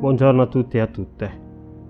[0.00, 1.30] Buongiorno a tutti e a tutte.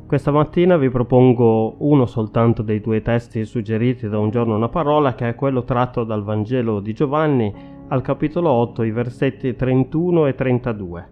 [0.04, 5.14] Questa mattina vi propongo uno soltanto dei due testi suggeriti da Un giorno una parola,
[5.14, 7.54] che è quello tratto dal Vangelo di Giovanni
[7.86, 11.08] al capitolo 8, i versetti 31 e 32.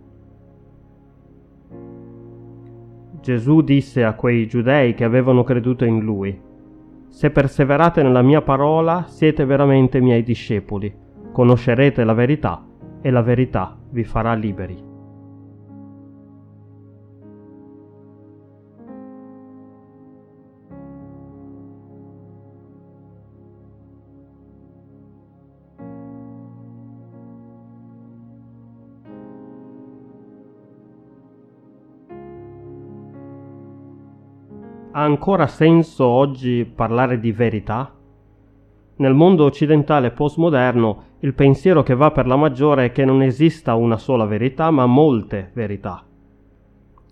[3.20, 6.36] Gesù disse a quei giudei che avevano creduto in lui,
[7.06, 10.92] Se perseverate nella mia parola, siete veramente miei discepoli,
[11.30, 12.66] conoscerete la verità
[13.00, 14.87] e la verità vi farà liberi.
[34.90, 37.92] Ha ancora senso oggi parlare di verità?
[38.96, 43.74] Nel mondo occidentale postmoderno il pensiero che va per la maggiore è che non esista
[43.74, 46.02] una sola verità, ma molte verità.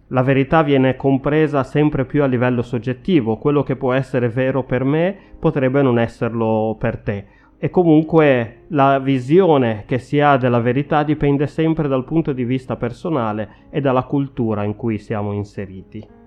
[0.08, 4.82] La verità viene compresa sempre più a livello soggettivo, quello che può essere vero per
[4.82, 7.27] me potrebbe non esserlo per te.
[7.58, 12.77] E comunque la visione che si ha della verità dipende sempre dal punto di vista
[12.77, 16.24] personale e dalla cultura in cui siamo inseriti.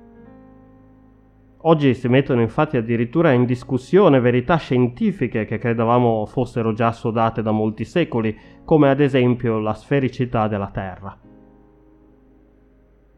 [1.63, 7.52] Oggi si mettono infatti addirittura in discussione verità scientifiche che credevamo fossero già assodate da
[7.52, 11.17] molti secoli, come ad esempio la sfericità della Terra.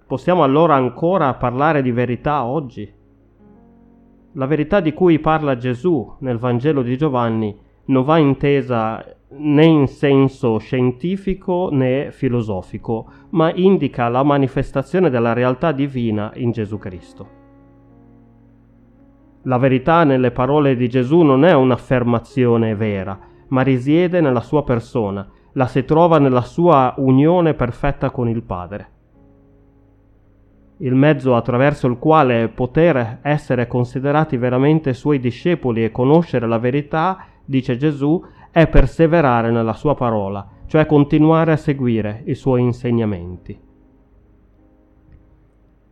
[0.08, 2.92] Possiamo allora ancora parlare di verità oggi?
[4.34, 9.88] La verità di cui parla Gesù nel Vangelo di Giovanni non va intesa né in
[9.88, 17.41] senso scientifico né filosofico, ma indica la manifestazione della realtà divina in Gesù Cristo.
[19.46, 25.28] La verità nelle parole di Gesù non è un'affermazione vera, ma risiede nella sua persona,
[25.54, 28.90] la si trova nella sua unione perfetta con il Padre.
[30.78, 37.26] Il mezzo attraverso il quale poter essere considerati veramente suoi discepoli e conoscere la verità,
[37.44, 43.70] dice Gesù, è perseverare nella sua parola, cioè continuare a seguire i suoi insegnamenti.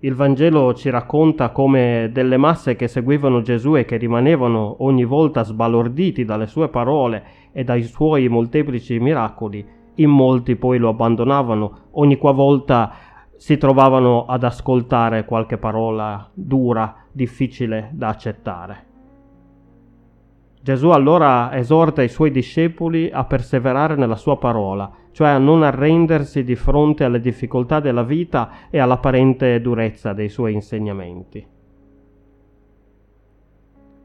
[0.01, 5.43] Il Vangelo ci racconta come delle masse che seguivano Gesù e che rimanevano ogni volta
[5.43, 9.65] sbalorditi dalle sue parole e dai suoi molteplici miracoli,
[9.95, 12.93] in molti poi lo abbandonavano ogni qualvolta
[13.35, 18.85] si trovavano ad ascoltare qualche parola dura, difficile da accettare.
[20.61, 24.89] Gesù allora esorta i suoi discepoli a perseverare nella sua parola,
[25.19, 30.53] cioè a non arrendersi di fronte alle difficoltà della vita e all'apparente durezza dei suoi
[30.53, 31.45] insegnamenti.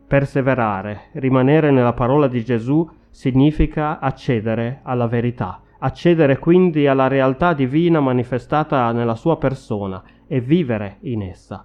[0.08, 8.00] Perseverare, rimanere nella parola di Gesù significa accedere alla verità, accedere quindi alla realtà divina
[8.00, 11.64] manifestata nella sua persona e vivere in essa.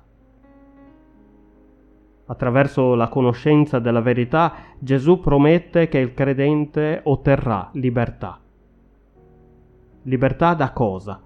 [2.28, 8.42] Attraverso la conoscenza della verità Gesù promette che il credente otterrà libertà.
[10.04, 11.22] Libertà da cosa?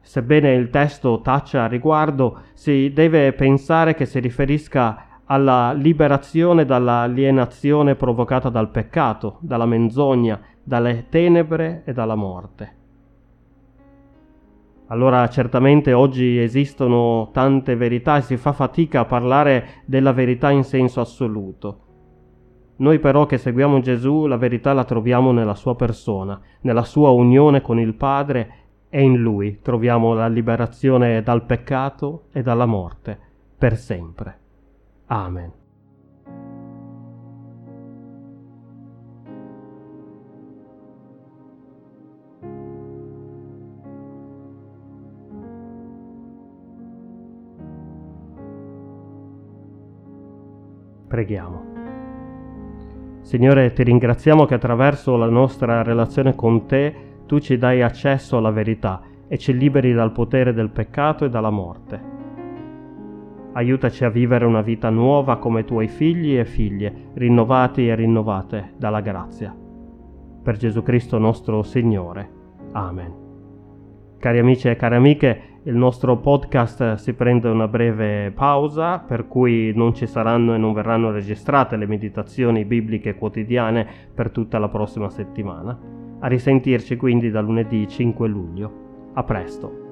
[0.00, 7.96] Sebbene il testo taccia a riguardo, si deve pensare che si riferisca alla liberazione dall'alienazione
[7.96, 12.74] provocata dal peccato, dalla menzogna, dalle tenebre e dalla morte.
[14.86, 20.62] Allora certamente oggi esistono tante verità e si fa fatica a parlare della verità in
[20.62, 21.85] senso assoluto.
[22.78, 27.62] Noi però che seguiamo Gesù la verità la troviamo nella sua persona, nella sua unione
[27.62, 28.50] con il Padre
[28.90, 33.18] e in Lui troviamo la liberazione dal peccato e dalla morte
[33.56, 34.38] per sempre.
[35.06, 35.52] Amen.
[51.08, 51.75] Preghiamo.
[53.26, 56.94] Signore, ti ringraziamo che attraverso la nostra relazione con te
[57.26, 61.50] tu ci dai accesso alla verità e ci liberi dal potere del peccato e dalla
[61.50, 62.00] morte.
[63.54, 69.00] Aiutaci a vivere una vita nuova come tuoi figli e figlie, rinnovati e rinnovate dalla
[69.00, 69.52] grazia.
[70.44, 72.30] Per Gesù Cristo nostro Signore.
[72.70, 73.12] Amen.
[74.20, 79.72] Cari amici e cari amiche, il nostro podcast si prende una breve pausa per cui
[79.74, 83.84] non ci saranno e non verranno registrate le meditazioni bibliche quotidiane
[84.14, 85.76] per tutta la prossima settimana.
[86.20, 88.84] A risentirci quindi da lunedì 5 luglio.
[89.14, 89.85] A presto.